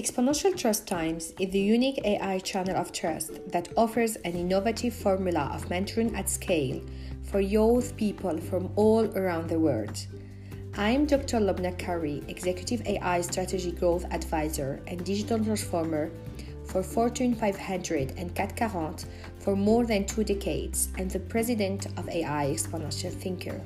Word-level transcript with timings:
Exponential 0.00 0.56
Trust 0.56 0.86
Times 0.86 1.34
is 1.38 1.50
the 1.50 1.60
unique 1.60 2.00
AI 2.06 2.38
channel 2.38 2.74
of 2.74 2.90
trust 2.90 3.32
that 3.52 3.68
offers 3.76 4.16
an 4.24 4.32
innovative 4.32 4.94
formula 4.94 5.50
of 5.52 5.68
mentoring 5.68 6.16
at 6.16 6.30
scale 6.30 6.80
for 7.24 7.38
youth 7.38 7.94
people 7.98 8.38
from 8.38 8.70
all 8.76 9.04
around 9.14 9.50
the 9.50 9.60
world. 9.60 10.06
I'm 10.78 11.04
Dr. 11.04 11.38
Lobna 11.38 11.76
Karoui, 11.76 12.26
Executive 12.30 12.80
AI 12.86 13.20
Strategy 13.20 13.72
Growth 13.72 14.06
Advisor 14.10 14.80
and 14.86 15.04
Digital 15.04 15.38
Transformer 15.38 16.10
for 16.64 16.82
Fortune 16.82 17.34
500 17.34 18.14
and 18.16 18.34
CAC 18.34 18.70
40 18.72 19.04
for 19.40 19.54
more 19.54 19.84
than 19.84 20.06
two 20.06 20.24
decades 20.24 20.88
and 20.96 21.10
the 21.10 21.20
President 21.20 21.84
of 21.98 22.08
AI 22.08 22.46
Exponential 22.46 23.12
Thinker. 23.12 23.60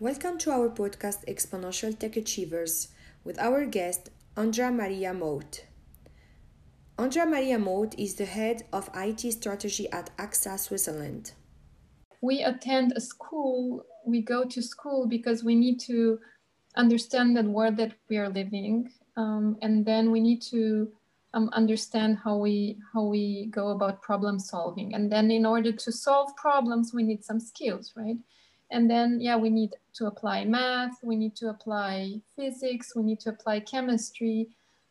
Welcome 0.00 0.38
to 0.38 0.50
our 0.50 0.70
podcast 0.70 1.26
Exponential 1.28 1.92
Tech 1.92 2.16
Achievers 2.16 2.88
with 3.22 3.38
our 3.38 3.66
guest 3.66 4.08
Andra 4.34 4.72
Maria 4.72 5.12
Moat. 5.12 5.66
Andra 6.98 7.26
Maria 7.26 7.58
Moat 7.58 7.98
is 7.98 8.14
the 8.14 8.24
head 8.24 8.62
of 8.72 8.88
IT 8.94 9.30
strategy 9.30 9.90
at 9.92 10.08
AXA 10.16 10.58
Switzerland. 10.58 11.32
We 12.22 12.42
attend 12.42 12.94
a 12.96 13.00
school, 13.02 13.84
we 14.06 14.22
go 14.22 14.46
to 14.46 14.62
school 14.62 15.06
because 15.06 15.44
we 15.44 15.54
need 15.54 15.78
to 15.80 16.18
understand 16.76 17.36
the 17.36 17.42
world 17.42 17.76
that 17.76 17.92
we 18.08 18.16
are 18.16 18.30
living, 18.30 18.90
um, 19.18 19.58
and 19.60 19.84
then 19.84 20.10
we 20.10 20.20
need 20.20 20.40
to 20.44 20.90
um, 21.34 21.50
understand 21.52 22.16
how 22.24 22.38
we 22.38 22.78
how 22.94 23.04
we 23.04 23.48
go 23.50 23.68
about 23.68 24.00
problem 24.00 24.38
solving. 24.38 24.94
And 24.94 25.12
then, 25.12 25.30
in 25.30 25.44
order 25.44 25.72
to 25.72 25.92
solve 25.92 26.34
problems, 26.36 26.94
we 26.94 27.02
need 27.02 27.22
some 27.22 27.38
skills, 27.38 27.92
right? 27.94 28.16
And 28.70 28.88
then, 28.88 29.20
yeah, 29.20 29.36
we 29.36 29.50
need 29.50 29.74
to 29.94 30.06
apply 30.06 30.44
math, 30.44 31.02
we 31.02 31.16
need 31.16 31.34
to 31.36 31.50
apply 31.50 32.20
physics, 32.36 32.94
we 32.94 33.02
need 33.02 33.20
to 33.20 33.30
apply 33.30 33.60
chemistry, 33.60 34.48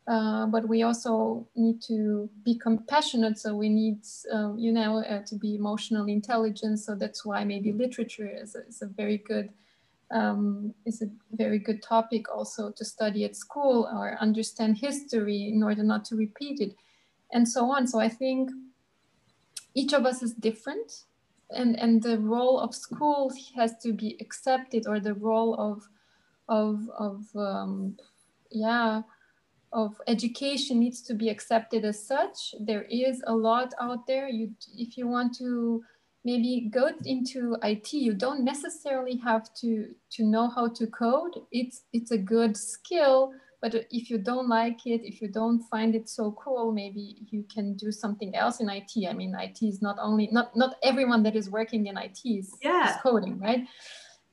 uh, 0.08 0.48
but 0.48 0.68
we 0.68 0.84
also 0.84 1.48
need 1.56 1.82
to 1.84 2.30
be 2.44 2.56
compassionate. 2.58 3.38
So 3.38 3.56
we 3.56 3.70
need, 3.70 4.00
uh, 4.34 4.54
you 4.56 4.72
know, 4.72 5.00
uh, 5.00 5.24
to 5.28 5.36
be 5.36 5.56
emotionally 5.56 6.12
intelligent. 6.12 6.80
So 6.80 6.96
that's 6.96 7.24
why 7.24 7.46
maybe 7.46 7.72
literature 7.72 8.30
is 8.30 8.56
a, 8.56 8.68
is 8.68 8.82
a 8.82 8.88
very 8.88 9.18
good 9.18 9.50
um, 10.12 10.74
is 10.86 11.04
a 11.04 11.10
very 11.34 11.60
good 11.60 11.84
topic 11.84 12.36
also 12.36 12.72
to 12.72 12.84
study 12.84 13.26
at 13.26 13.36
school 13.36 13.88
or 13.94 14.18
understand 14.20 14.80
history 14.80 15.52
in 15.54 15.62
order 15.62 15.84
not 15.84 16.04
to 16.06 16.16
repeat 16.16 16.60
it, 16.60 16.76
and 17.32 17.48
so 17.48 17.70
on. 17.70 17.86
So 17.86 18.00
I 18.00 18.10
think 18.10 18.50
each 19.76 19.94
of 19.94 20.08
us 20.08 20.24
is 20.24 20.34
different 20.34 21.04
and 21.52 21.80
and 21.80 22.02
the 22.02 22.20
role 22.20 22.60
of 22.60 22.76
schools 22.76 23.36
has 23.56 23.78
to 23.80 23.94
be 23.94 24.18
accepted 24.20 24.88
or 24.88 25.00
the 25.00 25.14
role 25.14 25.56
of 25.56 25.88
of 26.48 26.90
of 26.98 27.26
um, 27.36 27.98
yeah 28.52 29.02
of 29.72 30.02
education 30.08 30.80
needs 30.80 31.02
to 31.04 31.14
be 31.14 31.30
accepted 31.30 31.86
as 31.86 32.04
such. 32.04 32.56
There 32.60 32.84
is 32.90 33.22
a 33.28 33.36
lot 33.36 33.74
out 33.80 34.08
there. 34.08 34.28
You 34.28 34.52
if 34.76 34.98
you 34.98 35.08
want 35.08 35.36
to 35.38 35.84
maybe 36.26 36.70
go 36.70 36.90
into 37.06 37.56
IT 37.64 37.94
you 37.94 38.14
don't 38.14 38.44
necessarily 38.44 39.16
have 39.18 39.54
to 39.56 39.94
to 40.12 40.24
know 40.24 40.50
how 40.50 40.68
to 40.70 40.88
code. 40.88 41.36
It's 41.52 41.84
it's 41.94 42.12
a 42.12 42.18
good 42.18 42.58
skill 42.58 43.34
but 43.62 43.76
if 43.92 44.10
you 44.10 44.18
don't 44.18 44.48
like 44.48 44.86
it 44.86 45.02
if 45.04 45.22
you 45.22 45.28
don't 45.28 45.62
find 45.70 45.96
it 45.96 46.10
so 46.10 46.32
cool 46.32 46.72
maybe 46.72 47.18
you 47.30 47.44
can 47.54 47.76
do 47.76 47.92
something 47.92 48.36
else 48.36 48.60
in 48.60 48.70
it 48.70 48.92
i 49.10 49.14
mean 49.14 49.36
it 49.40 49.60
is 49.62 49.82
not 49.82 49.98
only 50.02 50.30
not 50.32 50.56
not 50.56 50.76
everyone 50.84 51.24
that 51.24 51.36
is 51.36 51.50
working 51.50 51.88
in 51.88 51.98
it 51.98 52.20
is, 52.26 52.56
yeah. 52.62 52.90
is 52.90 53.02
coding 53.02 53.40
right 53.40 53.66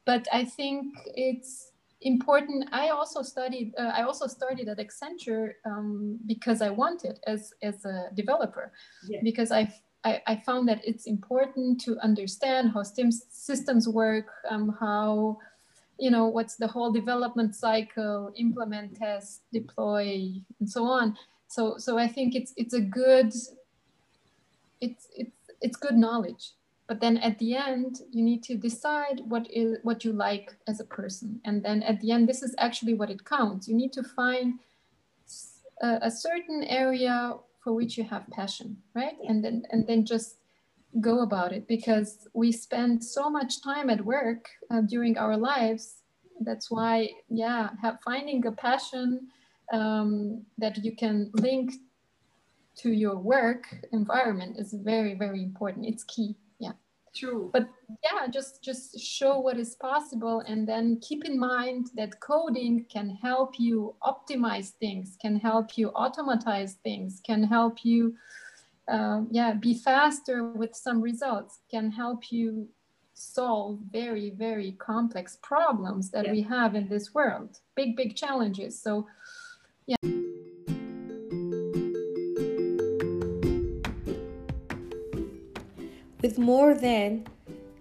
but 0.05 0.27
i 0.33 0.45
think 0.45 0.95
it's 1.15 1.73
important 2.03 2.69
i 2.73 2.89
also 2.91 3.23
studied 3.23 3.73
uh, 3.79 3.93
i 3.95 4.03
also 4.03 4.27
started 4.27 4.69
at 4.69 4.79
accenture 4.79 5.53
um, 5.65 6.19
because 6.27 6.61
i 6.63 6.71
wanted 6.71 7.19
as 7.27 7.53
as 7.63 7.85
a 7.85 8.11
developer 8.15 8.73
yeah. 9.09 9.21
because 9.23 9.51
i 9.51 9.73
I, 10.05 10.23
I 10.29 10.37
found 10.37 10.69
that 10.69 10.81
it's 10.85 11.07
important 11.07 11.81
to 11.81 11.99
understand 11.99 12.71
how 12.71 12.85
systems 12.85 13.89
work, 13.89 14.27
um, 14.49 14.77
how 14.79 15.39
you 15.99 16.11
know 16.11 16.27
what's 16.27 16.57
the 16.57 16.67
whole 16.67 16.93
development 16.93 17.55
cycle 17.55 18.33
implement 18.37 18.97
test 18.97 19.43
deploy 19.53 20.33
and 20.61 20.69
so 20.69 20.85
on. 20.85 21.17
So 21.49 21.79
so 21.79 21.99
i 21.99 22.09
think 22.09 22.35
it's 22.35 22.53
it's 22.57 22.75
a 22.75 22.81
good 22.81 23.33
it's 24.81 25.09
it's 25.17 25.37
it's 25.61 25.77
good 25.77 25.97
knowledge. 25.97 26.53
But 26.89 27.01
then 27.01 27.17
at 27.19 27.39
the 27.39 27.57
end 27.57 28.01
you 28.13 28.23
need 28.23 28.43
to 28.45 28.57
decide 28.57 29.23
what 29.27 29.49
is 29.51 29.79
what 29.83 30.05
you 30.05 30.13
like 30.13 30.57
as 30.69 30.81
a 30.81 30.85
person. 30.85 31.41
And 31.45 31.65
then 31.65 31.83
at 31.83 32.01
the 32.01 32.11
end 32.13 32.29
this 32.29 32.43
is 32.43 32.55
actually 32.59 32.95
what 32.95 33.11
it 33.11 33.25
counts. 33.25 33.69
You 33.69 33.75
need 33.75 33.93
to 33.95 34.03
find 34.03 34.61
a, 35.83 35.99
a 36.03 36.11
certain 36.11 36.65
area 36.65 37.35
for 37.63 37.73
which 37.73 37.99
you 37.99 38.05
have 38.05 38.31
passion 38.31 38.77
right? 38.95 39.17
And 39.29 39.45
then 39.45 39.65
and 39.71 39.87
then 39.87 40.05
just 40.05 40.37
go 41.01 41.21
about 41.21 41.53
it 41.53 41.67
because 41.69 42.29
we 42.33 42.53
spend 42.53 43.03
so 43.03 43.29
much 43.31 43.63
time 43.63 43.91
at 43.91 44.05
work 44.05 44.49
uh, 44.71 44.81
during 44.83 45.19
our 45.19 45.37
lives. 45.37 46.03
That's 46.41 46.71
why 46.71 47.11
yeah 47.29 47.71
have, 47.83 47.99
finding 48.05 48.47
a 48.47 48.53
passion 48.53 49.29
um, 49.73 50.43
that 50.59 50.85
you 50.85 50.95
can 50.95 51.31
link 51.35 51.73
to 52.79 52.91
your 52.91 53.17
work 53.17 53.65
environment 53.93 54.57
is 54.59 54.75
very 54.75 55.15
very 55.15 55.43
important. 55.43 55.87
It's 55.87 56.05
key 56.05 56.37
yeah. 56.59 56.73
True. 57.15 57.51
But 57.53 57.69
yeah 58.03 58.27
just 58.29 58.63
just 58.63 58.99
show 58.99 59.39
what 59.39 59.57
is 59.59 59.77
possible 59.77 60.41
and 60.41 60.69
then 60.69 61.01
keep 61.01 61.25
in 61.25 61.39
mind 61.39 61.89
that 61.97 62.21
coding 62.21 62.85
can 62.91 63.11
help 63.11 63.59
you 63.59 63.95
optimize 64.03 64.71
things 64.81 65.17
can 65.21 65.37
help 65.37 65.79
you 65.79 65.89
automatize 65.91 66.75
things 66.83 67.23
can 67.25 67.43
help 67.43 67.85
you 67.85 68.15
um, 68.89 69.29
yeah, 69.31 69.53
be 69.53 69.75
faster 69.75 70.45
with 70.45 70.75
some 70.75 71.01
results 71.01 71.61
can 71.71 71.91
help 71.91 72.31
you 72.31 72.69
solve 73.15 73.79
very, 73.91 74.31
very 74.31 74.73
complex 74.73 75.39
problems 75.43 76.11
that 76.11 76.27
yeah. 76.27 76.33
we 76.33 76.43
have 76.43 76.75
in 76.75 76.89
this 76.89 77.15
world. 77.15 77.59
Big, 77.75 77.97
big 77.97 78.15
challenges. 78.15 78.81
So, 78.81 79.07
yeah. 79.87 79.97
With 86.23 86.39
more 86.39 86.75
than 86.75 87.27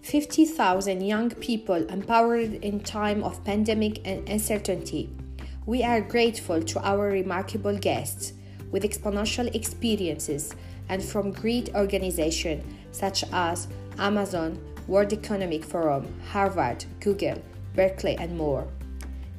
50,000 0.04 1.02
young 1.02 1.32
people 1.32 1.88
empowered 1.90 2.54
in 2.64 2.80
time 2.80 3.24
of 3.24 3.44
pandemic 3.44 4.08
and 4.08 4.28
uncertainty, 4.30 5.10
we 5.66 5.84
are 5.84 6.00
grateful 6.00 6.62
to 6.62 6.80
our 6.88 7.10
remarkable 7.10 7.78
guests 7.78 8.34
with 8.76 8.84
exponential 8.84 9.48
experiences 9.56 10.54
and 10.90 11.02
from 11.02 11.32
great 11.32 11.74
organizations 11.76 12.62
such 12.92 13.24
as 13.32 13.70
Amazon, 14.00 14.60
World 14.86 15.14
Economic 15.14 15.64
Forum, 15.64 16.06
Harvard, 16.30 16.84
Google, 17.00 17.42
Berkeley, 17.74 18.18
and 18.18 18.38
more. 18.38 18.68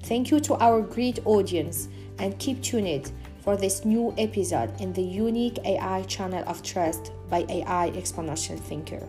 Thank 0.04 0.30
you 0.30 0.40
to 0.40 0.54
our 0.54 0.80
great 0.80 1.18
audience 1.26 1.88
and 2.18 2.38
keep 2.38 2.62
tuned 2.62 3.12
for 3.40 3.58
this 3.58 3.84
new 3.84 4.14
episode 4.16 4.72
in 4.80 4.94
the 4.94 5.02
unique 5.02 5.58
AI 5.66 6.02
channel 6.04 6.42
of 6.46 6.62
trust 6.62 7.12
by 7.28 7.44
AI 7.50 7.90
Exponential 7.90 8.58
Thinker. 8.58 9.06